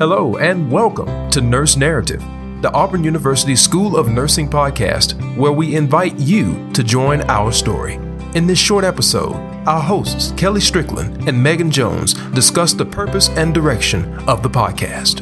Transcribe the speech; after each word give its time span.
Hello, 0.00 0.38
and 0.38 0.72
welcome 0.72 1.30
to 1.30 1.42
Nurse 1.42 1.76
Narrative, 1.76 2.22
the 2.62 2.72
Auburn 2.72 3.04
University 3.04 3.54
School 3.54 3.98
of 3.98 4.08
Nursing 4.08 4.48
podcast, 4.48 5.12
where 5.36 5.52
we 5.52 5.76
invite 5.76 6.18
you 6.18 6.70
to 6.72 6.82
join 6.82 7.20
our 7.28 7.52
story. 7.52 7.96
In 8.34 8.46
this 8.46 8.58
short 8.58 8.82
episode, 8.82 9.34
our 9.68 9.82
hosts, 9.82 10.32
Kelly 10.38 10.62
Strickland 10.62 11.28
and 11.28 11.42
Megan 11.42 11.70
Jones, 11.70 12.14
discuss 12.30 12.72
the 12.72 12.86
purpose 12.86 13.28
and 13.36 13.52
direction 13.52 14.14
of 14.26 14.42
the 14.42 14.48
podcast. 14.48 15.20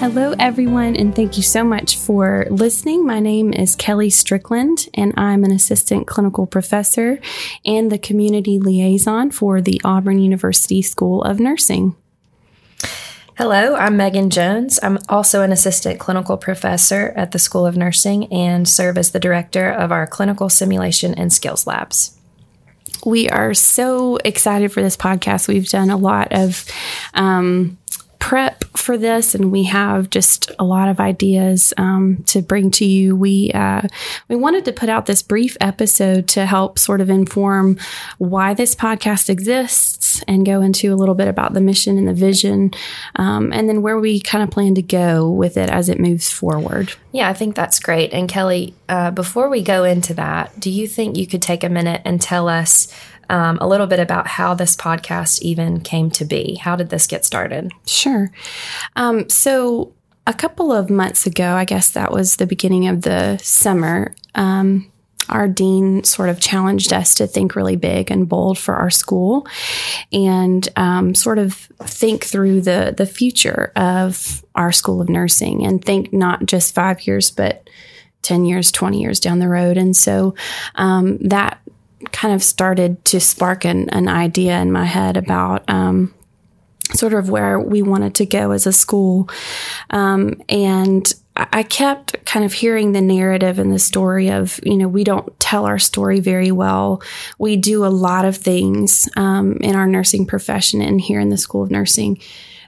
Hello, 0.00 0.34
everyone, 0.38 0.96
and 0.96 1.14
thank 1.14 1.36
you 1.36 1.42
so 1.42 1.62
much 1.62 1.98
for 1.98 2.46
listening. 2.48 3.06
My 3.06 3.20
name 3.20 3.52
is 3.52 3.76
Kelly 3.76 4.08
Strickland, 4.08 4.88
and 4.94 5.12
I'm 5.18 5.44
an 5.44 5.52
assistant 5.52 6.06
clinical 6.06 6.46
professor 6.46 7.20
and 7.66 7.92
the 7.92 7.98
community 7.98 8.58
liaison 8.58 9.30
for 9.30 9.60
the 9.60 9.78
Auburn 9.84 10.18
University 10.18 10.80
School 10.80 11.22
of 11.22 11.38
Nursing. 11.38 11.96
Hello, 13.36 13.74
I'm 13.74 13.98
Megan 13.98 14.30
Jones. 14.30 14.80
I'm 14.82 14.98
also 15.10 15.42
an 15.42 15.52
assistant 15.52 16.00
clinical 16.00 16.38
professor 16.38 17.12
at 17.14 17.32
the 17.32 17.38
School 17.38 17.66
of 17.66 17.76
Nursing 17.76 18.32
and 18.32 18.66
serve 18.66 18.96
as 18.96 19.10
the 19.10 19.20
director 19.20 19.70
of 19.70 19.92
our 19.92 20.06
clinical 20.06 20.48
simulation 20.48 21.12
and 21.12 21.30
skills 21.30 21.66
labs. 21.66 22.18
We 23.04 23.28
are 23.28 23.52
so 23.52 24.16
excited 24.16 24.72
for 24.72 24.80
this 24.80 24.96
podcast. 24.96 25.46
We've 25.46 25.68
done 25.68 25.90
a 25.90 25.96
lot 25.98 26.28
of 26.32 26.64
um, 27.12 27.76
prep 28.20 28.64
for 28.76 28.96
this, 28.96 29.34
and 29.34 29.50
we 29.50 29.64
have 29.64 30.08
just 30.10 30.52
a 30.58 30.64
lot 30.64 30.88
of 30.88 31.00
ideas 31.00 31.74
um, 31.76 32.22
to 32.26 32.40
bring 32.40 32.70
to 32.70 32.84
you. 32.84 33.16
We 33.16 33.50
uh, 33.52 33.82
we 34.28 34.36
wanted 34.36 34.64
to 34.66 34.72
put 34.72 34.88
out 34.88 35.06
this 35.06 35.22
brief 35.22 35.56
episode 35.60 36.28
to 36.28 36.46
help 36.46 36.78
sort 36.78 37.00
of 37.00 37.10
inform 37.10 37.78
why 38.18 38.54
this 38.54 38.76
podcast 38.76 39.28
exists 39.28 40.22
and 40.28 40.46
go 40.46 40.60
into 40.60 40.92
a 40.92 40.96
little 40.96 41.14
bit 41.14 41.28
about 41.28 41.54
the 41.54 41.60
mission 41.60 41.98
and 41.98 42.06
the 42.06 42.14
vision, 42.14 42.72
um, 43.16 43.52
and 43.52 43.68
then 43.68 43.82
where 43.82 43.98
we 43.98 44.20
kind 44.20 44.44
of 44.44 44.50
plan 44.50 44.74
to 44.76 44.82
go 44.82 45.28
with 45.28 45.56
it 45.56 45.70
as 45.70 45.88
it 45.88 45.98
moves 45.98 46.30
forward. 46.30 46.92
Yeah, 47.12 47.28
I 47.28 47.32
think 47.32 47.56
that's 47.56 47.80
great. 47.80 48.12
And 48.12 48.28
Kelly, 48.28 48.74
uh, 48.88 49.10
before 49.10 49.48
we 49.48 49.62
go 49.62 49.82
into 49.84 50.14
that, 50.14 50.60
do 50.60 50.70
you 50.70 50.86
think 50.86 51.16
you 51.16 51.26
could 51.26 51.42
take 51.42 51.64
a 51.64 51.68
minute 51.68 52.02
and 52.04 52.20
tell 52.20 52.48
us? 52.48 52.94
Um, 53.30 53.58
a 53.60 53.68
little 53.68 53.86
bit 53.86 54.00
about 54.00 54.26
how 54.26 54.52
this 54.54 54.76
podcast 54.76 55.40
even 55.40 55.80
came 55.80 56.10
to 56.10 56.24
be. 56.24 56.56
How 56.56 56.76
did 56.76 56.90
this 56.90 57.06
get 57.06 57.24
started? 57.24 57.72
Sure. 57.86 58.30
Um, 58.96 59.28
so, 59.30 59.94
a 60.26 60.34
couple 60.34 60.70
of 60.70 60.90
months 60.90 61.26
ago, 61.26 61.54
I 61.54 61.64
guess 61.64 61.90
that 61.90 62.12
was 62.12 62.36
the 62.36 62.46
beginning 62.46 62.88
of 62.88 63.02
the 63.02 63.38
summer, 63.38 64.14
um, 64.34 64.90
our 65.28 65.48
dean 65.48 66.04
sort 66.04 66.28
of 66.28 66.40
challenged 66.40 66.92
us 66.92 67.14
to 67.14 67.26
think 67.26 67.54
really 67.54 67.76
big 67.76 68.10
and 68.10 68.28
bold 68.28 68.58
for 68.58 68.74
our 68.74 68.90
school 68.90 69.46
and 70.12 70.68
um, 70.76 71.14
sort 71.14 71.38
of 71.38 71.54
think 71.82 72.24
through 72.24 72.60
the, 72.60 72.92
the 72.96 73.06
future 73.06 73.72
of 73.76 74.44
our 74.54 74.72
school 74.72 75.00
of 75.00 75.08
nursing 75.08 75.64
and 75.64 75.84
think 75.84 76.12
not 76.12 76.46
just 76.46 76.74
five 76.74 77.06
years, 77.06 77.30
but 77.30 77.68
10 78.22 78.44
years, 78.44 78.70
20 78.70 79.00
years 79.00 79.20
down 79.20 79.38
the 79.38 79.48
road. 79.48 79.76
And 79.76 79.96
so 79.96 80.34
um, 80.74 81.18
that 81.18 81.60
kind 82.12 82.34
of 82.34 82.42
started 82.42 83.04
to 83.06 83.20
spark 83.20 83.64
an, 83.64 83.88
an 83.90 84.08
idea 84.08 84.60
in 84.60 84.72
my 84.72 84.84
head 84.84 85.16
about 85.16 85.68
um, 85.68 86.14
sort 86.94 87.14
of 87.14 87.28
where 87.28 87.58
we 87.58 87.82
wanted 87.82 88.14
to 88.16 88.26
go 88.26 88.50
as 88.52 88.66
a 88.66 88.72
school. 88.72 89.28
Um, 89.90 90.40
and 90.48 91.12
I 91.36 91.62
kept 91.62 92.24
kind 92.26 92.44
of 92.44 92.52
hearing 92.52 92.92
the 92.92 93.00
narrative 93.00 93.58
and 93.58 93.72
the 93.72 93.78
story 93.78 94.30
of, 94.30 94.60
you 94.62 94.76
know, 94.76 94.88
we 94.88 95.04
don't 95.04 95.38
tell 95.40 95.64
our 95.64 95.78
story 95.78 96.20
very 96.20 96.50
well. 96.50 97.02
We 97.38 97.56
do 97.56 97.84
a 97.84 97.88
lot 97.88 98.24
of 98.24 98.36
things 98.36 99.08
um, 99.16 99.56
in 99.58 99.74
our 99.74 99.86
nursing 99.86 100.26
profession 100.26 100.82
and 100.82 101.00
here 101.00 101.20
in 101.20 101.30
the 101.30 101.38
School 101.38 101.62
of 101.62 101.70
Nursing 101.70 102.20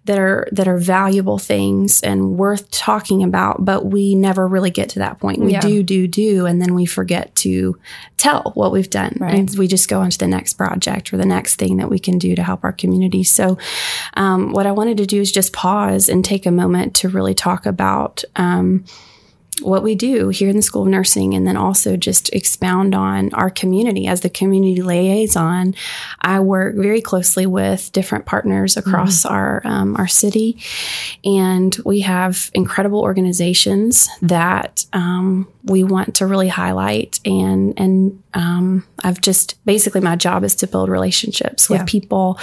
that 0.05 0.19
are 0.19 0.49
that 0.51 0.67
are 0.67 0.79
valuable 0.79 1.39
things 1.39 2.03
and 2.03 2.37
worth 2.37 2.71
talking 2.71 3.23
about, 3.23 3.65
but 3.65 3.87
we 3.87 4.15
never 4.15 4.49
really 4.49 4.71
get 4.71 4.89
to 4.91 4.99
that 4.99 5.21
point. 5.21 5.39
We 5.39 5.53
yeah. 5.53 5.61
do, 5.61 5.83
do, 5.83 6.09
do, 6.09 6.47
and 6.47 6.61
then 6.61 6.75
we 6.75 6.87
forget 6.87 7.35
to 7.37 7.79
tell 8.17 8.51
what 8.55 8.73
we've 8.73 8.91
done. 8.91 9.17
Right. 9.21 9.35
And 9.35 9.51
we 9.57 9.69
just 9.69 9.89
go 9.89 10.01
on 10.01 10.11
to 10.11 10.19
the 10.19 10.27
next 10.27 10.55
project 10.55 11.13
or 11.13 11.19
the 11.19 11.27
next 11.27 11.57
thing 11.57 11.77
that 11.77 11.89
we 11.89 12.01
can 12.01 12.19
do 12.19 12.35
to 12.35 12.43
help 12.43 12.65
our 12.65 12.73
community. 12.73 13.23
So, 13.23 13.59
um, 14.15 14.53
what 14.53 14.67
I 14.67 14.73
wanted 14.73 14.97
to 14.99 15.07
do 15.07 15.21
is 15.21 15.31
just 15.31 15.53
pause 15.53 16.09
and 16.09 16.25
take 16.25 16.47
a 16.47 16.53
moment 16.53 16.97
to 16.97 17.09
really 17.09 17.35
talk 17.35 17.65
about. 17.65 18.25
Um, 18.35 18.85
what 19.61 19.83
we 19.83 19.95
do 19.95 20.31
here 20.31 20.49
in 20.49 20.57
the 20.57 20.63
School 20.63 20.83
of 20.83 20.89
Nursing 20.89 21.35
and 21.35 21.47
then 21.47 21.57
also 21.57 21.97
just 21.97 22.33
expound 22.33 22.95
on 22.95 23.33
our 23.35 23.51
community. 23.51 24.07
As 24.07 24.23
the 24.23 24.31
community 24.31 24.81
liaison, 24.81 25.75
I 26.21 26.41
work 26.41 26.75
very 26.77 27.01
closely 27.01 27.47
with 27.47 27.93
different 27.93 28.25
partners 28.25 28.77
across 28.77 29.25
mm-hmm. 29.25 29.35
our, 29.35 29.63
um, 29.65 29.97
our 29.97 30.09
city. 30.09 30.59
And 31.25 31.77
we 31.85 32.01
have 32.01 32.51
incredible 32.55 33.01
organizations 33.01 34.09
that 34.23 34.87
um, 34.93 35.47
we 35.65 35.85
want 35.85 36.17
to 36.17 36.27
really 36.27 36.49
highlight. 36.49 37.21
And, 37.25 37.79
and 37.79 38.23
um, 38.35 38.87
I've 39.05 39.21
just 39.21 39.63
basically 39.67 40.01
my 40.01 40.17
job 40.17 40.45
is 40.45 40.55
to 40.57 40.67
build 40.67 40.89
relationships 40.89 41.69
yeah. 41.69 41.79
with 41.79 41.89
people. 41.89 42.39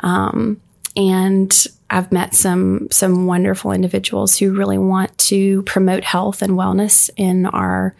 Um, 0.00 0.60
and 0.94 1.66
I've 1.90 2.12
met 2.12 2.34
some 2.34 2.88
some 2.90 3.26
wonderful 3.26 3.72
individuals 3.72 4.38
who 4.38 4.54
really 4.54 4.78
want 4.78 5.16
to 5.18 5.62
promote 5.64 6.04
health 6.04 6.40
and 6.40 6.52
wellness 6.52 7.10
in 7.16 7.46
our 7.46 7.96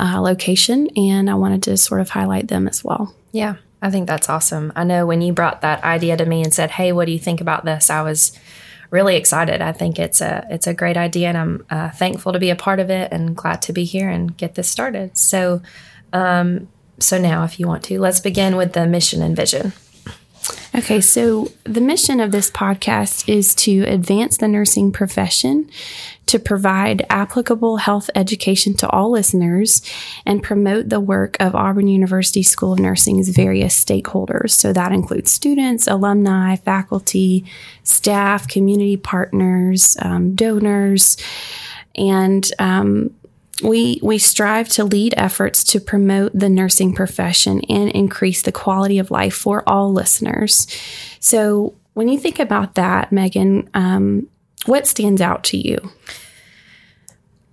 uh, 0.00 0.20
location, 0.20 0.88
and 0.96 1.30
I 1.30 1.34
wanted 1.34 1.62
to 1.64 1.76
sort 1.76 2.00
of 2.00 2.10
highlight 2.10 2.48
them 2.48 2.66
as 2.66 2.82
well. 2.82 3.14
Yeah, 3.30 3.56
I 3.80 3.90
think 3.90 4.08
that's 4.08 4.28
awesome. 4.28 4.72
I 4.74 4.82
know 4.82 5.06
when 5.06 5.22
you 5.22 5.32
brought 5.32 5.60
that 5.60 5.84
idea 5.84 6.16
to 6.16 6.26
me 6.26 6.42
and 6.42 6.52
said, 6.52 6.72
"Hey, 6.72 6.90
what 6.90 7.06
do 7.06 7.12
you 7.12 7.18
think 7.18 7.40
about 7.40 7.64
this?" 7.64 7.90
I 7.90 8.02
was 8.02 8.36
really 8.90 9.16
excited. 9.16 9.62
I 9.62 9.72
think 9.72 10.00
it's 10.00 10.20
a 10.20 10.44
it's 10.50 10.66
a 10.66 10.74
great 10.74 10.96
idea, 10.96 11.28
and 11.28 11.38
I'm 11.38 11.66
uh, 11.70 11.90
thankful 11.90 12.32
to 12.32 12.40
be 12.40 12.50
a 12.50 12.56
part 12.56 12.80
of 12.80 12.90
it 12.90 13.12
and 13.12 13.36
glad 13.36 13.62
to 13.62 13.72
be 13.72 13.84
here 13.84 14.10
and 14.10 14.36
get 14.36 14.56
this 14.56 14.68
started. 14.68 15.16
So, 15.16 15.62
um, 16.12 16.68
so 16.98 17.18
now, 17.18 17.44
if 17.44 17.60
you 17.60 17.68
want 17.68 17.84
to, 17.84 18.00
let's 18.00 18.20
begin 18.20 18.56
with 18.56 18.72
the 18.72 18.86
mission 18.86 19.22
and 19.22 19.36
vision. 19.36 19.72
Okay, 20.74 21.00
so 21.00 21.50
the 21.64 21.80
mission 21.80 22.18
of 22.18 22.32
this 22.32 22.50
podcast 22.50 23.28
is 23.28 23.54
to 23.56 23.82
advance 23.82 24.38
the 24.38 24.48
nursing 24.48 24.90
profession, 24.90 25.68
to 26.26 26.38
provide 26.38 27.04
applicable 27.10 27.76
health 27.76 28.08
education 28.14 28.74
to 28.74 28.88
all 28.88 29.10
listeners, 29.10 29.82
and 30.24 30.42
promote 30.42 30.88
the 30.88 30.98
work 30.98 31.36
of 31.38 31.54
Auburn 31.54 31.88
University 31.88 32.42
School 32.42 32.72
of 32.72 32.78
Nursing's 32.78 33.28
various 33.28 33.84
stakeholders. 33.84 34.52
So 34.52 34.72
that 34.72 34.92
includes 34.92 35.30
students, 35.30 35.86
alumni, 35.86 36.56
faculty, 36.56 37.44
staff, 37.82 38.48
community 38.48 38.96
partners, 38.96 39.96
um, 40.00 40.34
donors, 40.34 41.18
and 41.94 42.50
um, 42.58 43.14
we, 43.62 44.00
we 44.02 44.18
strive 44.18 44.68
to 44.70 44.84
lead 44.84 45.14
efforts 45.16 45.62
to 45.64 45.80
promote 45.80 46.32
the 46.34 46.48
nursing 46.48 46.94
profession 46.94 47.60
and 47.68 47.90
increase 47.90 48.42
the 48.42 48.52
quality 48.52 48.98
of 48.98 49.10
life 49.10 49.34
for 49.34 49.68
all 49.68 49.92
listeners. 49.92 50.66
So, 51.20 51.74
when 51.94 52.08
you 52.08 52.18
think 52.18 52.38
about 52.38 52.74
that, 52.76 53.12
Megan, 53.12 53.68
um, 53.74 54.26
what 54.64 54.86
stands 54.86 55.20
out 55.20 55.44
to 55.44 55.58
you? 55.58 55.92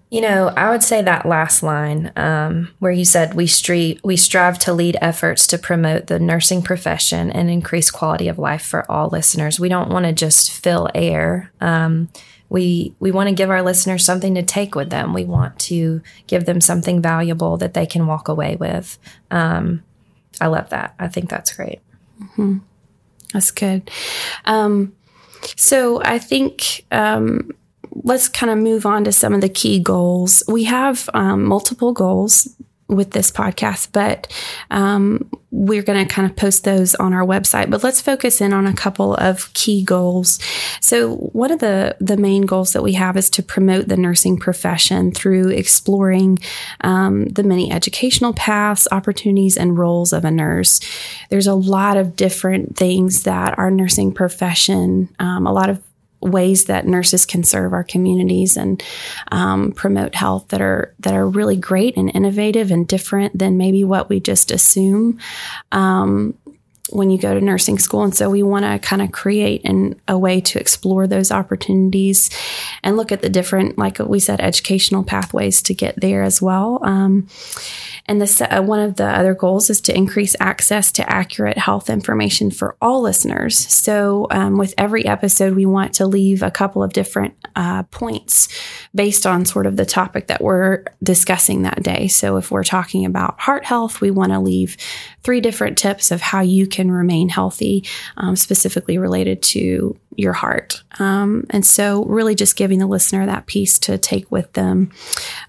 You 0.10 0.22
know, 0.22 0.48
I 0.48 0.72
would 0.72 0.82
say 0.82 1.04
that 1.04 1.28
last 1.28 1.62
line 1.62 2.12
um, 2.16 2.70
where 2.80 2.92
you 2.92 3.06
said 3.06 3.36
we 3.36 3.46
strive 3.46 4.00
we 4.04 4.18
strive 4.18 4.58
to 4.60 4.74
lead 4.74 4.98
efforts 5.02 5.46
to 5.48 5.58
promote 5.60 6.08
the 6.08 6.20
nursing 6.20 6.64
profession 6.64 7.30
and 7.32 7.50
increase 7.50 7.92
quality 7.92 8.28
of 8.28 8.40
life 8.40 8.64
for 8.64 8.90
all 8.92 9.10
listeners. 9.10 9.60
We 9.60 9.70
don't 9.70 9.92
want 9.92 10.06
to 10.06 10.14
just 10.14 10.52
fill 10.52 10.90
air. 10.96 11.52
Um, 11.62 12.10
we 12.50 12.96
we 13.00 13.12
want 13.12 13.30
to 13.30 13.36
give 13.36 13.50
our 13.50 13.62
listeners 13.62 14.04
something 14.04 14.36
to 14.36 14.44
take 14.44 14.76
with 14.76 14.90
them. 14.90 15.14
We 15.14 15.26
want 15.26 15.60
to 15.60 16.02
give 16.28 16.46
them 16.46 16.62
something 16.62 17.02
valuable 17.02 17.58
that 17.58 17.74
they 17.74 17.86
can 17.86 18.08
walk 18.08 18.28
away 18.28 18.56
with. 18.56 18.98
Um, 19.32 19.84
I 20.42 20.48
love 20.48 20.70
that. 20.70 20.96
I 21.00 21.08
think 21.08 21.30
that's 21.30 21.56
great. 21.56 21.80
Mm-hmm. 22.22 22.58
That's 23.34 23.52
good. 23.52 23.90
Um, 24.46 24.94
so 25.56 26.02
I 26.04 26.20
think 26.20 26.86
um, 26.92 27.52
let's 27.92 28.28
kind 28.28 28.52
of 28.52 28.58
move 28.58 28.86
on 28.86 29.04
to 29.04 29.12
some 29.12 29.34
of 29.34 29.42
the 29.42 29.50
key 29.50 29.80
goals. 29.80 30.44
We 30.48 30.64
have 30.66 31.10
um, 31.14 31.44
multiple 31.44 31.94
goals 31.94 32.56
with 32.90 33.12
this 33.12 33.32
podcast, 33.32 33.90
but 33.92 34.28
um, 34.72 35.30
we're 35.52 35.84
going 35.84 36.06
to 36.06 36.14
kind 36.14 36.30
of 36.30 36.36
post 36.36 36.64
those 36.64 36.96
on 36.96 37.14
our 37.14 37.26
website. 37.26 37.70
But 37.70 37.84
let's 37.84 38.02
focus 38.02 38.42
in 38.42 38.52
on 38.52 38.68
a 38.68 38.74
couple 38.74 39.16
of 39.16 39.54
key 39.54 39.84
goals. 39.84 40.40
So 40.82 41.16
one 41.16 41.52
of 41.52 41.60
the 41.60 41.96
the 42.00 42.18
main 42.18 42.44
goals 42.44 42.74
that 42.74 42.84
we 42.84 42.94
have 42.94 43.16
is 43.16 43.30
to 43.32 43.44
promote 43.44 43.88
the 43.88 43.98
nursing 43.98 44.38
profession 44.38 45.12
through 45.12 45.50
exploring 45.50 46.40
um, 46.82 47.26
the 47.26 47.44
many 47.44 47.72
educational 47.72 48.34
paths, 48.34 48.88
opportunities, 48.92 49.56
and 49.56 49.78
roles 49.78 50.12
of 50.12 50.26
a 50.26 50.32
nurse. 50.32 50.80
There's 51.30 51.48
a 51.48 51.56
lot 51.56 51.98
of 51.98 52.16
different 52.16 52.76
things 52.76 53.24
that 53.24 53.58
our 53.58 53.72
nursing 53.72 54.12
profession, 54.12 55.10
um, 55.20 55.46
a 55.46 55.54
lot 55.54 55.70
of 55.70 55.82
ways 56.22 56.66
that 56.66 56.86
nurses 56.86 57.26
can 57.26 57.44
serve 57.44 57.74
our 57.74 57.84
communities 57.84 58.58
and 58.58 58.84
um, 59.32 59.72
promote 59.72 60.16
health 60.16 60.48
that 60.50 60.62
are 60.62 60.94
that 61.00 61.14
are 61.14 61.28
really 61.28 61.56
great 61.56 61.96
and 61.98 62.12
innovative 62.14 62.72
and 62.72 62.88
different 62.88 63.38
than 63.38 63.58
maybe 63.58 63.84
what 63.84 64.10
we 64.10 64.20
just 64.20 64.52
assume. 64.52 65.18
Um, 65.72 66.38
when 66.92 67.10
you 67.10 67.18
go 67.18 67.34
to 67.34 67.42
nursing 67.42 67.78
school. 67.78 68.04
And 68.04 68.16
so 68.16 68.30
we 68.30 68.44
want 68.44 68.66
to 68.66 68.80
kind 68.80 69.02
of 69.02 69.12
create 69.12 69.64
an, 69.66 70.00
a 70.08 70.18
way 70.18 70.42
to 70.42 70.60
explore 70.60 71.08
those 71.08 71.32
opportunities 71.32 72.30
and 72.84 72.98
look 72.98 73.12
at 73.12 73.22
the 73.22 73.30
different, 73.30 73.78
like 73.78 74.00
we 74.00 74.20
said, 74.20 74.42
educational 74.42 75.04
pathways 75.04 75.62
to 75.64 75.74
get 75.74 76.00
there 76.00 76.24
as 76.24 76.42
well. 76.42 76.80
Um, 76.84 77.28
and 78.06 78.20
this, 78.20 78.42
uh, 78.42 78.62
one 78.62 78.80
of 78.80 78.96
the 78.96 79.06
other 79.06 79.36
goals 79.36 79.70
is 79.70 79.82
to 79.82 79.96
increase 79.96 80.36
access 80.40 80.92
to 80.94 81.08
accurate 81.08 81.58
health 81.60 81.90
information 81.90 82.50
for 82.50 82.76
all 82.82 83.02
listeners. 83.02 83.58
So, 83.58 84.26
um, 84.32 84.58
with 84.58 84.74
every 84.78 85.06
episode, 85.06 85.54
we 85.54 85.68
want 85.68 85.94
to 85.96 86.08
leave 86.08 86.42
a 86.42 86.50
couple 86.50 86.82
of 86.82 86.94
different 86.94 87.36
uh, 87.56 87.84
points 87.84 88.48
based 88.96 89.28
on 89.28 89.46
sort 89.46 89.68
of 89.68 89.76
the 89.76 89.86
topic 89.86 90.28
that 90.28 90.42
we're 90.42 90.86
discussing 91.04 91.62
that 91.64 91.84
day. 91.84 92.08
So, 92.08 92.38
if 92.38 92.50
we're 92.50 92.64
talking 92.64 93.06
about 93.06 93.40
heart 93.40 93.64
health, 93.66 94.02
we 94.02 94.10
want 94.10 94.32
to 94.32 94.40
leave 94.40 94.76
three 95.22 95.42
different 95.42 95.78
tips 95.78 96.10
of 96.10 96.22
how 96.22 96.42
you 96.42 96.66
can 96.66 96.79
remain 96.88 97.30
healthy, 97.30 97.86
um, 98.18 98.36
specifically 98.36 98.98
related 98.98 99.42
to 99.42 99.98
your 100.16 100.34
heart. 100.34 100.84
Um, 101.00 101.46
and 101.50 101.66
so, 101.66 102.06
really 102.06 102.36
just 102.36 102.56
giving 102.56 102.80
the 102.80 102.88
listener 102.88 103.26
that 103.26 103.46
piece 103.46 103.80
to 103.80 103.98
take 103.98 104.32
with 104.32 104.52
them 104.54 104.92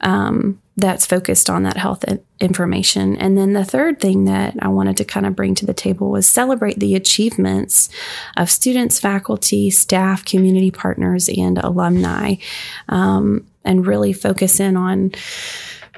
um, 0.01 0.61
that's 0.77 1.07
focused 1.07 1.51
on 1.51 1.63
that 1.65 1.77
health 1.77 2.05
information. 2.41 3.17
And 3.17 3.37
then 3.37 3.53
the 3.53 3.65
third 3.65 4.01
thing 4.01 4.25
that 4.25 4.55
I 4.61 4.69
wanted 4.69 4.97
to 4.99 5.05
kind 5.05 5.27
of 5.27 5.37
bring 5.37 5.55
to 5.57 5.67
the 5.67 5.75
table 5.75 6.11
was 6.11 6.27
celebrate 6.27 6.79
the 6.79 6.95
achievements 6.95 7.91
of 8.37 8.51
students, 8.51 8.99
faculty, 8.99 9.71
staff, 9.71 10.25
community 10.25 10.71
partners, 10.71 11.29
and 11.29 11.59
alumni, 11.59 12.37
um, 12.89 13.47
and 13.65 13.87
really 13.87 14.13
focus 14.13 14.61
in 14.61 14.77
on. 14.77 15.13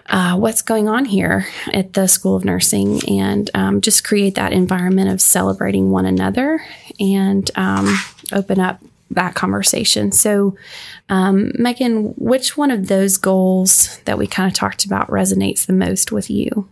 Uh, 0.06 0.36
what's 0.36 0.62
going 0.62 0.88
on 0.88 1.04
here 1.04 1.46
at 1.72 1.92
the 1.92 2.06
School 2.06 2.36
of 2.36 2.44
Nursing, 2.44 3.00
and 3.08 3.50
um, 3.54 3.80
just 3.80 4.04
create 4.04 4.34
that 4.34 4.52
environment 4.52 5.08
of 5.08 5.20
celebrating 5.20 5.90
one 5.90 6.06
another 6.06 6.64
and 6.98 7.50
um, 7.54 7.96
open 8.32 8.60
up 8.60 8.80
that 9.10 9.34
conversation. 9.34 10.12
So, 10.12 10.56
um, 11.08 11.52
Megan, 11.54 12.14
which 12.16 12.56
one 12.56 12.70
of 12.70 12.88
those 12.88 13.18
goals 13.18 13.98
that 14.04 14.18
we 14.18 14.26
kind 14.26 14.48
of 14.48 14.54
talked 14.54 14.84
about 14.84 15.08
resonates 15.08 15.66
the 15.66 15.72
most 15.72 16.12
with 16.12 16.30
you? 16.30 16.68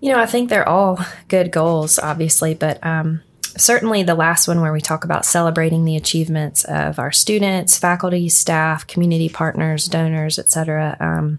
You 0.00 0.12
know, 0.12 0.18
I 0.18 0.26
think 0.26 0.48
they're 0.48 0.68
all 0.68 0.98
good 1.28 1.52
goals, 1.52 1.98
obviously, 1.98 2.54
but 2.54 2.84
um, 2.84 3.22
certainly 3.56 4.02
the 4.02 4.14
last 4.14 4.48
one 4.48 4.60
where 4.60 4.72
we 4.72 4.80
talk 4.80 5.04
about 5.04 5.24
celebrating 5.24 5.84
the 5.84 5.96
achievements 5.96 6.64
of 6.64 6.98
our 6.98 7.12
students, 7.12 7.78
faculty, 7.78 8.28
staff, 8.28 8.86
community 8.86 9.28
partners, 9.28 9.86
donors, 9.86 10.38
etc. 10.38 10.96
Um, 10.98 11.38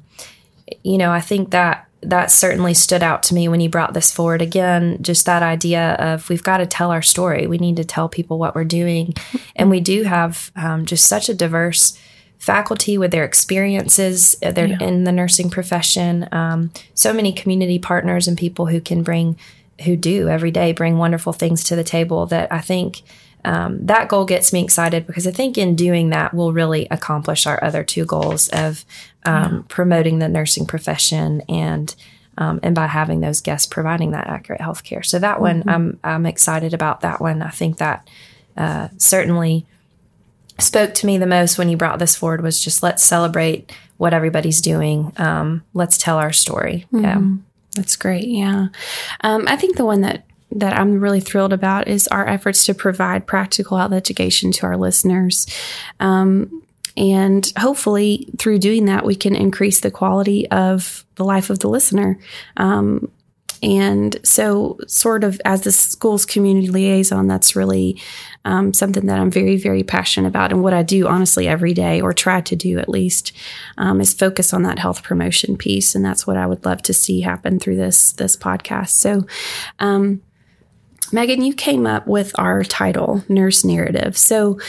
you 0.83 0.97
know, 0.97 1.11
I 1.11 1.21
think 1.21 1.51
that 1.51 1.87
that 2.01 2.31
certainly 2.31 2.73
stood 2.73 3.01
out 3.01 3.23
to 3.23 3.33
me 3.33 3.47
when 3.47 3.61
you 3.61 3.69
brought 3.69 3.93
this 3.93 4.11
forward. 4.11 4.41
Again 4.41 4.97
just 5.01 5.25
that 5.25 5.41
idea 5.41 5.93
of 5.93 6.29
we've 6.29 6.43
got 6.43 6.57
to 6.57 6.65
tell 6.65 6.91
our 6.91 7.01
story. 7.01 7.47
We 7.47 7.57
need 7.57 7.77
to 7.77 7.85
tell 7.85 8.09
people 8.09 8.37
what 8.37 8.55
we're 8.55 8.65
doing. 8.65 9.13
And 9.55 9.69
we 9.69 9.79
do 9.79 10.03
have 10.03 10.51
um, 10.55 10.85
just 10.85 11.07
such 11.07 11.29
a 11.29 11.33
diverse 11.33 11.97
faculty 12.39 12.97
with 12.97 13.11
their 13.11 13.23
experiences 13.23 14.35
uh, 14.43 14.51
they're 14.51 14.67
yeah. 14.67 14.77
in 14.81 15.05
the 15.05 15.13
nursing 15.13 15.49
profession. 15.49 16.27
Um, 16.33 16.71
so 16.93 17.13
many 17.13 17.31
community 17.31 17.79
partners 17.79 18.27
and 18.27 18.37
people 18.37 18.65
who 18.65 18.81
can 18.81 19.01
bring 19.01 19.37
who 19.85 19.95
do 19.95 20.29
every 20.29 20.51
day 20.51 20.71
bring 20.71 20.97
wonderful 20.97 21.33
things 21.33 21.63
to 21.63 21.75
the 21.75 21.83
table 21.83 22.27
that 22.27 22.51
i 22.51 22.61
think 22.61 23.01
um, 23.45 23.85
that 23.85 24.07
goal 24.07 24.25
gets 24.25 24.53
me 24.53 24.63
excited 24.63 25.05
because 25.05 25.27
I 25.27 25.31
think 25.31 25.57
in 25.57 25.75
doing 25.75 26.09
that, 26.09 26.33
we'll 26.33 26.53
really 26.53 26.87
accomplish 26.89 27.45
our 27.45 27.61
other 27.63 27.83
two 27.83 28.05
goals 28.05 28.47
of 28.49 28.85
um, 29.25 29.55
yeah. 29.55 29.61
promoting 29.67 30.19
the 30.19 30.29
nursing 30.29 30.65
profession 30.65 31.41
and 31.49 31.93
um, 32.37 32.59
and 32.63 32.73
by 32.73 32.87
having 32.87 33.19
those 33.19 33.41
guests 33.41 33.67
providing 33.67 34.11
that 34.11 34.27
accurate 34.27 34.61
health 34.61 34.83
care. 34.83 35.03
So 35.03 35.19
that 35.19 35.35
mm-hmm. 35.35 35.41
one, 35.41 35.63
I'm 35.67 35.99
I'm 36.03 36.25
excited 36.25 36.73
about 36.73 37.01
that 37.01 37.21
one. 37.21 37.41
I 37.41 37.49
think 37.49 37.77
that 37.77 38.09
uh, 38.57 38.87
certainly 38.97 39.65
spoke 40.59 40.93
to 40.95 41.05
me 41.05 41.17
the 41.17 41.27
most 41.27 41.57
when 41.57 41.69
you 41.69 41.77
brought 41.77 41.99
this 41.99 42.15
forward 42.15 42.41
was 42.41 42.63
just 42.63 42.83
let's 42.83 43.03
celebrate 43.03 43.71
what 43.97 44.13
everybody's 44.13 44.61
doing. 44.61 45.11
Um, 45.17 45.63
let's 45.73 45.97
tell 45.97 46.17
our 46.17 46.33
story. 46.33 46.85
Mm-hmm. 46.93 47.03
Yeah. 47.03 47.21
That's 47.75 47.95
great. 47.95 48.27
Yeah. 48.27 48.67
Um, 49.21 49.45
I 49.47 49.55
think 49.55 49.77
the 49.77 49.85
one 49.85 50.01
that 50.01 50.25
that 50.55 50.73
I'm 50.73 50.99
really 50.99 51.19
thrilled 51.19 51.53
about 51.53 51.87
is 51.87 52.07
our 52.07 52.27
efforts 52.27 52.65
to 52.65 52.73
provide 52.73 53.27
practical 53.27 53.77
health 53.77 53.93
education 53.93 54.51
to 54.53 54.65
our 54.65 54.77
listeners. 54.77 55.47
Um, 55.99 56.63
and 56.95 57.51
hopefully, 57.57 58.29
through 58.37 58.59
doing 58.59 58.85
that, 58.85 59.05
we 59.05 59.15
can 59.15 59.35
increase 59.35 59.79
the 59.79 59.91
quality 59.91 60.49
of 60.51 61.05
the 61.15 61.25
life 61.25 61.49
of 61.49 61.59
the 61.59 61.69
listener. 61.69 62.19
Um, 62.57 63.11
and 63.63 64.17
so, 64.23 64.77
sort 64.87 65.23
of 65.23 65.39
as 65.45 65.61
the 65.61 65.71
school's 65.71 66.25
community 66.25 66.67
liaison, 66.67 67.27
that's 67.27 67.55
really 67.55 67.99
um, 68.43 68.73
something 68.73 69.05
that 69.05 69.19
I'm 69.19 69.31
very, 69.31 69.55
very 69.55 69.83
passionate 69.83 70.27
about. 70.27 70.51
And 70.51 70.61
what 70.61 70.73
I 70.73 70.83
do, 70.83 71.07
honestly, 71.07 71.47
every 71.47 71.73
day, 71.73 72.01
or 72.01 72.11
try 72.11 72.41
to 72.41 72.55
do 72.57 72.77
at 72.77 72.89
least, 72.89 73.31
um, 73.77 74.01
is 74.01 74.13
focus 74.13 74.53
on 74.53 74.63
that 74.63 74.79
health 74.79 75.01
promotion 75.01 75.55
piece. 75.55 75.95
And 75.95 76.03
that's 76.03 76.27
what 76.27 76.35
I 76.35 76.45
would 76.45 76.65
love 76.65 76.81
to 76.83 76.93
see 76.93 77.21
happen 77.21 77.57
through 77.57 77.77
this 77.77 78.11
this 78.11 78.35
podcast. 78.35 78.89
So, 78.89 79.25
um, 79.79 80.21
Megan, 81.13 81.43
you 81.43 81.53
came 81.53 81.85
up 81.85 82.07
with 82.07 82.37
our 82.39 82.63
title, 82.63 83.23
Nurse 83.29 83.63
Narrative. 83.63 84.17
So, 84.17 84.59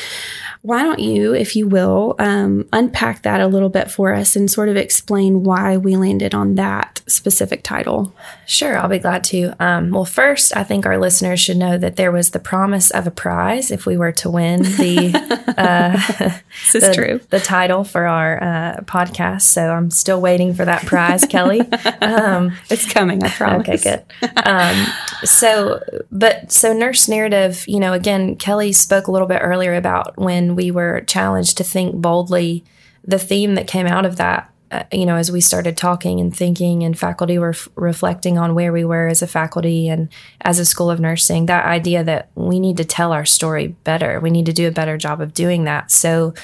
why 0.63 0.83
don't 0.83 0.99
you, 0.99 1.35
if 1.35 1.57
you 1.57 1.69
will, 1.69 2.17
um, 2.19 2.67
unpack 2.73 3.23
that 3.23 3.41
a 3.43 3.47
little 3.47 3.69
bit 3.69 3.91
for 3.91 4.15
us 4.15 4.35
and 4.35 4.51
sort 4.51 4.71
of 4.71 4.77
explain 4.77 5.45
why 5.45 5.77
we 5.77 5.95
landed 5.95 6.35
on 6.35 6.55
that 6.55 7.03
specific 7.07 7.63
title? 7.63 8.15
Sure, 8.47 8.79
I'll 8.79 8.89
be 8.89 8.99
glad 8.99 9.25
to. 9.25 9.55
Um, 9.61 9.91
well, 9.91 10.07
first, 10.07 10.57
I 10.57 10.65
think 10.65 10.87
our 10.87 10.97
listeners 10.97 11.39
should 11.39 11.59
know 11.59 11.77
that 11.77 11.97
there 11.97 12.11
was 12.11 12.31
the 12.31 12.39
promise 12.39 12.91
of 12.91 13.07
a 13.07 13.11
prize 13.11 13.71
if 13.71 13.85
we 13.85 13.99
were 13.99 14.13
to 14.13 14.31
win 14.31 14.63
the 14.63 15.13
uh, 15.59 16.41
this 16.65 16.75
is 16.77 16.83
the, 16.83 16.95
true 16.95 17.21
the 17.29 17.41
title 17.41 17.85
for 17.85 18.07
our 18.07 18.43
uh, 18.43 18.77
podcast. 18.85 19.43
So 19.43 19.71
I'm 19.71 19.91
still 19.91 20.21
waiting 20.21 20.55
for 20.55 20.65
that 20.65 20.87
prize, 20.87 21.25
Kelly. 21.25 21.61
Um, 22.01 22.57
it's 22.71 22.91
coming, 22.91 23.23
I 23.23 23.29
promise. 23.31 23.69
Okay, 23.69 23.77
good. 24.21 24.37
Um, 24.47 24.87
so, 25.25 25.83
but 26.11 26.34
so 26.49 26.73
nurse 26.73 27.09
narrative, 27.09 27.65
you 27.67 27.81
know, 27.81 27.93
again, 27.93 28.37
Kelly 28.37 28.73
spoke 28.73 29.07
a 29.07 29.11
little 29.11 29.29
bit 29.29 29.41
earlier 29.43 29.75
about 29.75 30.17
when 30.17 30.57
we 30.57 30.71
were 30.71 31.03
challenged 31.03 31.57
to 31.59 31.65
think 31.65 31.95
boldly, 31.95 32.65
the 33.05 33.19
theme 33.19 33.55
that 33.55 33.67
came 33.67 33.87
out 33.87 34.07
of 34.07 34.17
that, 34.17 34.51
uh, 34.71 34.85
you 34.93 35.07
know, 35.07 35.17
as 35.17 35.31
we 35.31 35.41
started 35.41 35.77
talking 35.77 36.21
and 36.21 36.35
thinking, 36.35 36.83
and 36.83 36.99
faculty 36.99 37.39
were 37.39 37.51
f- 37.51 37.69
reflecting 37.75 38.39
on 38.39 38.55
where 38.55 38.73
we 38.73 38.85
were 38.85 39.07
as 39.07 39.23
a 39.23 39.27
faculty 39.27 39.89
and 39.89 40.09
as 40.41 40.59
a 40.59 40.65
school 40.65 40.91
of 40.91 41.01
nursing, 41.01 41.47
that 41.47 41.67
idea 41.67 42.03
that 42.03 42.31
we 42.35 42.59
need 42.59 42.77
to 42.77 42.85
tell 42.85 43.13
our 43.13 43.25
story 43.25 43.69
better. 43.85 44.19
We 44.21 44.31
need 44.31 44.47
to 44.47 44.53
do 44.53 44.67
a 44.67 44.73
better 44.73 44.97
job 44.97 45.21
of 45.21 45.35
doing 45.35 45.65
that. 45.65 45.91
So, 45.91 46.35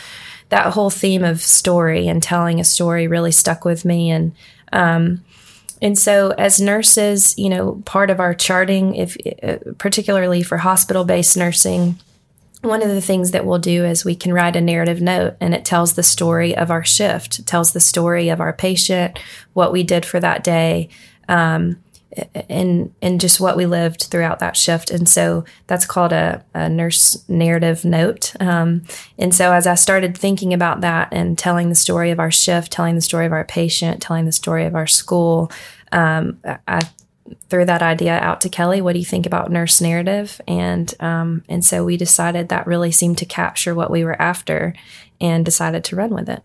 that 0.50 0.72
whole 0.72 0.90
theme 0.90 1.22
of 1.22 1.40
story 1.40 2.08
and 2.08 2.20
telling 2.20 2.58
a 2.58 2.64
story 2.64 3.06
really 3.06 3.30
stuck 3.30 3.64
with 3.64 3.84
me. 3.84 4.10
And, 4.10 4.32
um, 4.72 5.24
and 5.82 5.98
so, 5.98 6.30
as 6.32 6.60
nurses, 6.60 7.36
you 7.38 7.48
know, 7.48 7.82
part 7.86 8.10
of 8.10 8.20
our 8.20 8.34
charting, 8.34 8.94
if 8.94 9.16
uh, 9.42 9.56
particularly 9.78 10.42
for 10.42 10.58
hospital-based 10.58 11.36
nursing, 11.36 11.98
one 12.62 12.82
of 12.82 12.88
the 12.88 13.00
things 13.00 13.30
that 13.30 13.46
we'll 13.46 13.58
do 13.58 13.84
is 13.84 14.04
we 14.04 14.14
can 14.14 14.34
write 14.34 14.56
a 14.56 14.60
narrative 14.60 15.00
note 15.00 15.36
and 15.40 15.54
it 15.54 15.64
tells 15.64 15.94
the 15.94 16.02
story 16.02 16.54
of 16.54 16.70
our 16.70 16.84
shift, 16.84 17.46
tells 17.46 17.72
the 17.72 17.80
story 17.80 18.28
of 18.28 18.40
our 18.40 18.52
patient, 18.52 19.18
what 19.54 19.72
we 19.72 19.82
did 19.82 20.04
for 20.04 20.20
that 20.20 20.44
day, 20.44 20.90
um, 21.28 21.82
and 22.48 22.92
and 23.00 23.20
just 23.20 23.40
what 23.40 23.56
we 23.56 23.66
lived 23.66 24.08
throughout 24.10 24.40
that 24.40 24.56
shift. 24.56 24.90
And 24.90 25.08
so 25.08 25.44
that's 25.66 25.86
called 25.86 26.12
a, 26.12 26.44
a 26.54 26.68
nurse 26.68 27.24
narrative 27.28 27.84
note. 27.84 28.34
Um, 28.40 28.84
and 29.18 29.34
so 29.34 29.52
as 29.52 29.66
I 29.66 29.76
started 29.76 30.18
thinking 30.18 30.52
about 30.52 30.80
that 30.80 31.08
and 31.12 31.38
telling 31.38 31.68
the 31.68 31.74
story 31.74 32.10
of 32.10 32.18
our 32.18 32.30
shift, 32.30 32.72
telling 32.72 32.96
the 32.96 33.00
story 33.00 33.26
of 33.26 33.32
our 33.32 33.44
patient, 33.44 34.02
telling 34.02 34.24
the 34.24 34.32
story 34.32 34.66
of 34.66 34.74
our 34.74 34.88
school, 34.88 35.52
um, 35.92 36.38
I 36.66 36.88
threw 37.48 37.64
that 37.64 37.82
idea 37.82 38.18
out 38.18 38.40
to 38.40 38.48
Kelly. 38.48 38.80
What 38.80 38.94
do 38.94 38.98
you 38.98 39.04
think 39.04 39.26
about 39.26 39.52
nurse 39.52 39.80
narrative? 39.80 40.40
And 40.48 40.92
um, 41.00 41.44
and 41.48 41.64
so 41.64 41.84
we 41.84 41.96
decided 41.96 42.48
that 42.48 42.66
really 42.66 42.90
seemed 42.90 43.18
to 43.18 43.26
capture 43.26 43.74
what 43.74 43.90
we 43.90 44.02
were 44.04 44.20
after, 44.20 44.74
and 45.20 45.44
decided 45.44 45.84
to 45.84 45.96
run 45.96 46.10
with 46.10 46.28
it. 46.28 46.42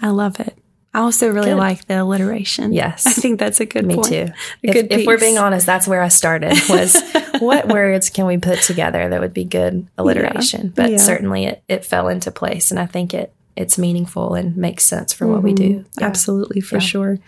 I 0.00 0.10
love 0.10 0.38
it. 0.38 0.56
I 0.96 1.00
also 1.00 1.30
really 1.30 1.50
good. 1.50 1.58
like 1.58 1.84
the 1.84 2.00
alliteration. 2.00 2.72
Yes, 2.72 3.06
I 3.06 3.12
think 3.12 3.38
that's 3.38 3.60
a 3.60 3.66
good. 3.66 3.84
Me 3.84 3.96
point. 3.96 4.06
too. 4.06 4.28
If, 4.62 4.86
if, 4.90 5.06
we're 5.06 5.18
being 5.18 5.36
honest, 5.36 5.66
that's 5.66 5.86
where 5.86 6.00
I 6.00 6.08
started. 6.08 6.54
Was 6.70 6.96
what 7.38 7.68
words 7.68 8.08
can 8.08 8.24
we 8.24 8.38
put 8.38 8.62
together 8.62 9.06
that 9.06 9.20
would 9.20 9.34
be 9.34 9.44
good 9.44 9.86
alliteration? 9.98 10.68
Yeah. 10.68 10.72
But 10.74 10.90
yeah. 10.92 10.96
certainly 10.96 11.44
it 11.44 11.62
it 11.68 11.84
fell 11.84 12.08
into 12.08 12.30
place, 12.30 12.70
and 12.70 12.80
I 12.80 12.86
think 12.86 13.12
it 13.12 13.34
it's 13.56 13.76
meaningful 13.76 14.32
and 14.32 14.56
makes 14.56 14.86
sense 14.86 15.12
for 15.12 15.26
mm-hmm. 15.26 15.34
what 15.34 15.42
we 15.42 15.52
do. 15.52 15.68
Mm-hmm. 15.68 16.00
Yeah. 16.00 16.06
Absolutely, 16.06 16.62
for 16.62 16.80
sure. 16.80 17.18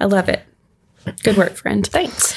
I 0.00 0.06
love 0.06 0.28
it. 0.28 0.42
Good 1.22 1.36
work, 1.36 1.54
friend. 1.54 1.86
Thanks. 1.86 2.36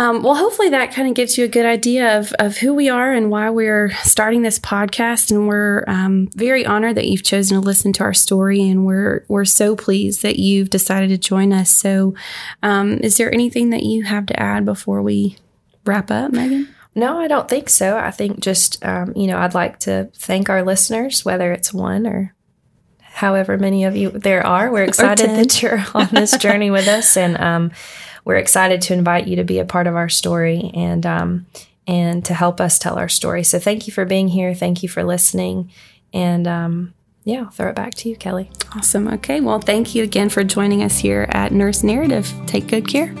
Um, 0.00 0.22
well, 0.22 0.34
hopefully 0.34 0.70
that 0.70 0.94
kind 0.94 1.08
of 1.08 1.14
gives 1.14 1.36
you 1.36 1.44
a 1.44 1.48
good 1.48 1.66
idea 1.66 2.18
of, 2.18 2.32
of 2.38 2.56
who 2.56 2.72
we 2.72 2.88
are 2.88 3.12
and 3.12 3.30
why 3.30 3.50
we're 3.50 3.90
starting 4.02 4.40
this 4.40 4.58
podcast. 4.58 5.30
And 5.30 5.46
we're 5.46 5.84
um, 5.86 6.30
very 6.34 6.64
honored 6.64 6.96
that 6.96 7.06
you've 7.06 7.22
chosen 7.22 7.60
to 7.60 7.60
listen 7.60 7.92
to 7.92 8.04
our 8.04 8.14
story, 8.14 8.66
and 8.66 8.86
we're 8.86 9.26
we're 9.28 9.44
so 9.44 9.76
pleased 9.76 10.22
that 10.22 10.38
you've 10.38 10.70
decided 10.70 11.08
to 11.10 11.18
join 11.18 11.52
us. 11.52 11.68
So, 11.68 12.14
um, 12.62 12.94
is 13.02 13.18
there 13.18 13.30
anything 13.30 13.68
that 13.70 13.82
you 13.82 14.04
have 14.04 14.24
to 14.24 14.42
add 14.42 14.64
before 14.64 15.02
we 15.02 15.36
wrap 15.84 16.10
up, 16.10 16.32
Megan? 16.32 16.74
No, 16.94 17.18
I 17.18 17.28
don't 17.28 17.50
think 17.50 17.68
so. 17.68 17.98
I 17.98 18.10
think 18.10 18.40
just, 18.40 18.82
um, 18.82 19.12
you 19.14 19.26
know, 19.26 19.36
I'd 19.36 19.52
like 19.52 19.80
to 19.80 20.08
thank 20.14 20.48
our 20.48 20.62
listeners, 20.62 21.26
whether 21.26 21.52
it's 21.52 21.74
one 21.74 22.06
or 22.06 22.34
however 23.00 23.58
many 23.58 23.84
of 23.84 23.96
you 23.96 24.08
there 24.12 24.46
are. 24.46 24.72
We're 24.72 24.84
excited 24.88 25.28
that 25.28 25.60
you're 25.60 25.84
on 25.92 26.08
this 26.10 26.38
journey 26.38 26.70
with 26.70 26.88
us, 26.88 27.16
and 27.18 27.38
um, 27.38 27.70
we're 28.24 28.36
excited 28.36 28.82
to 28.82 28.94
invite 28.94 29.26
you 29.26 29.36
to 29.36 29.44
be 29.44 29.58
a 29.58 29.64
part 29.64 29.86
of 29.86 29.96
our 29.96 30.08
story 30.08 30.70
and 30.74 31.04
um, 31.06 31.46
and 31.86 32.24
to 32.24 32.34
help 32.34 32.60
us 32.60 32.78
tell 32.78 32.98
our 32.98 33.08
story. 33.08 33.42
So 33.42 33.58
thank 33.58 33.86
you 33.86 33.92
for 33.92 34.04
being 34.04 34.28
here. 34.28 34.54
Thank 34.54 34.82
you 34.82 34.88
for 34.88 35.02
listening, 35.04 35.70
and 36.12 36.46
um, 36.46 36.94
yeah, 37.24 37.40
I'll 37.40 37.50
throw 37.50 37.68
it 37.68 37.76
back 37.76 37.94
to 37.94 38.08
you, 38.08 38.16
Kelly. 38.16 38.50
Awesome. 38.74 39.08
Okay. 39.08 39.40
Well, 39.40 39.60
thank 39.60 39.94
you 39.94 40.02
again 40.02 40.28
for 40.28 40.44
joining 40.44 40.82
us 40.82 40.98
here 40.98 41.26
at 41.30 41.52
Nurse 41.52 41.82
Narrative. 41.82 42.32
Take 42.46 42.68
good 42.68 42.88
care. 42.88 43.14